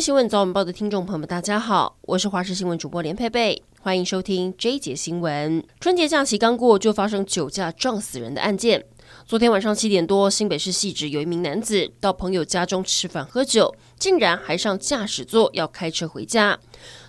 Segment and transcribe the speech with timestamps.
[0.00, 5.64] 新闻早晚报的听众朋友们，大家好，我是华视新闻主播连佩佩，欢迎收听这一节新闻。
[5.80, 8.84] 春节假期刚过，就发生酒驾撞死人的案件。
[9.26, 16.56] 昨天晚上七点多，新北市汐止有一名男子到朋友家中吃饭喝酒，竟然还上驾驶座要开车回家。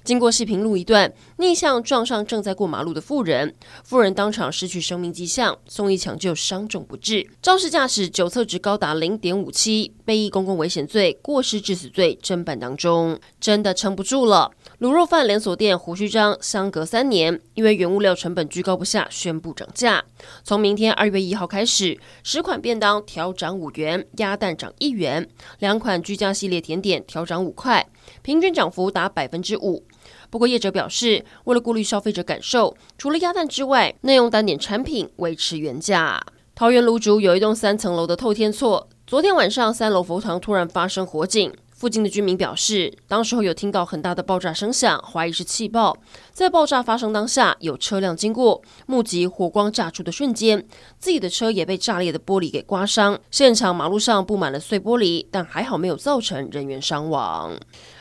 [0.04, 3.54] 经过细平路一段，逆向撞上正在过马路的妇人，
[3.84, 7.28] 妇人当场失去生命迹象，送医抢救，伤重不治。
[7.42, 14.52] 肇事驾驶酒测值高达零点五七，被以公共危险罪、过失致死罪侦办当中，真的撑不住了。
[14.80, 20.04] 卤肉饭连锁店胡须张相隔三年，因为原物料成本居高不下，宣布涨价。
[20.44, 25.28] 从明天二月一号开始，十款便当调涨五元，鸭蛋涨一元，
[25.60, 27.86] 两款居家系列甜点调涨五块，
[28.22, 29.84] 平均涨幅达百分之五。
[30.30, 36.22] 不过业者表示，为了顾虑消费者感受，除了鸭蛋之外，内用单点产品维持原价。
[36.56, 41.54] 桃园芦竹有一栋三层楼的透天厝，昨天晚上三楼佛堂突然发生火警。
[41.80, 45.96] 附近的居民表示，当时候有听到很大的爆炸声响，怀疑是气爆。
[46.34, 53.18] 在爆炸发生当下，有车辆经过，目击火光炸出的瞬间，自己的车也被炸裂的玻璃给刮伤。
[53.32, 57.58] 现场马路上布满了碎玻璃，但还好没有造成人员伤亡。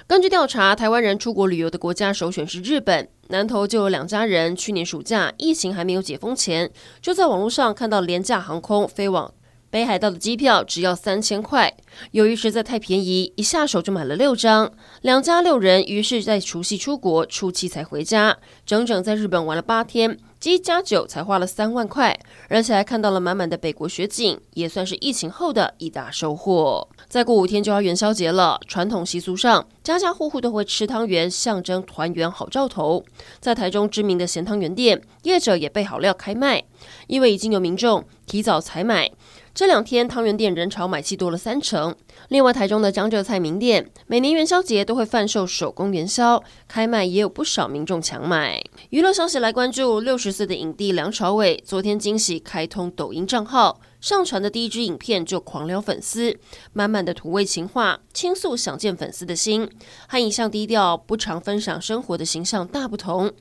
[0.08, 3.08] 根据调查，台湾人出国旅游的国家首选是日本。
[3.28, 6.68] 南投就有两家人，去年暑假疫情还没有解封前，
[7.00, 9.32] 就在网络上看到廉价航空飞往。
[9.70, 11.76] 北海道的机票只要三千块，
[12.12, 14.72] 由于实在太便宜，一下手就买了六张。
[15.02, 26.88] 两家六人，于是，在除夕出国，初七才回家，整整在日本玩了八天，机加酒才花了三万块，而且还看到了满满的北国雪景，也算是疫情后的一大收获。
[27.06, 33.04] 再过五天就要元宵节了，传统习俗上，家家户户都会吃汤圆，象征团圆好兆头。
[33.38, 36.64] 在台中知名的咸汤圆店，业者也备好料开卖，
[37.06, 39.10] 因为已经有民众提早采买。
[39.54, 41.94] 这两天汤圆店人潮买气多了三成。
[42.28, 48.62] 另外，台中的江浙菜名店每年元宵节都会贩售手工元宵，开卖也有不少民众抢买。
[48.90, 53.80] 娱乐消息来关注，六十岁的影帝梁朝伟昨天惊喜开通抖音账号。
[54.00, 56.38] 上传的第一支影片就狂撩粉丝，
[56.72, 59.68] 满满的土味情话，倾诉想见粉丝的心，
[60.06, 63.32] 和一向低调不常分享生活的形象大不同。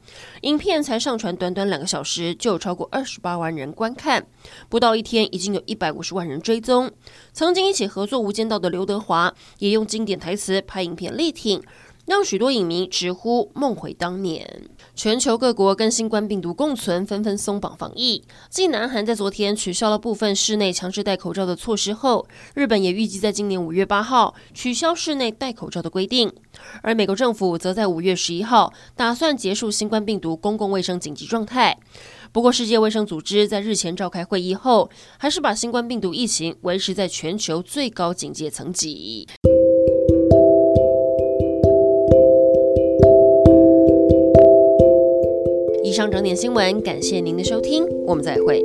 [0.42, 4.26] 影片才上传短短两个小时，就有超过二十八万人观看，
[4.68, 6.92] 不到一天已经有一百五十万人追踪。
[7.34, 11.62] 曾经一起合作《无间道》的刘德华也用经典台词拍影片力挺。
[12.08, 14.70] 让许多影迷直呼梦回当年。
[14.96, 18.24] 全球各国跟新冠病毒共存，纷纷松绑防疫。
[18.50, 22.26] 继南韩在昨天取消了部分室内强制戴口罩的措施后，
[22.56, 26.32] 日本也预计在今年五月八号取消室内戴口罩的规定。
[26.82, 31.78] 而美国政府则在五月十一号打算结束新冠病毒公共卫生紧急状态。
[32.32, 39.28] 不过，世界卫生组织在日前召开会议后，还是把新冠病毒疫情维持在全球最高警戒层级。
[45.98, 48.62] 上整点新闻，感谢您的收听，我们再会。